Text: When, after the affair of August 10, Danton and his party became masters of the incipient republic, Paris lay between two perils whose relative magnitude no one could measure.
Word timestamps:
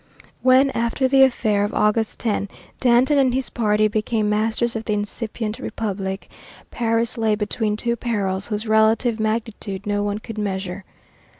When, 0.41 0.71
after 0.71 1.07
the 1.07 1.21
affair 1.21 1.63
of 1.63 1.75
August 1.75 2.19
10, 2.21 2.49
Danton 2.79 3.19
and 3.19 3.35
his 3.35 3.51
party 3.51 3.87
became 3.87 4.27
masters 4.31 4.75
of 4.75 4.85
the 4.85 4.93
incipient 4.93 5.59
republic, 5.59 6.27
Paris 6.71 7.19
lay 7.19 7.35
between 7.35 7.77
two 7.77 7.95
perils 7.95 8.47
whose 8.47 8.65
relative 8.67 9.19
magnitude 9.19 9.85
no 9.85 10.01
one 10.01 10.17
could 10.17 10.39
measure. 10.39 10.85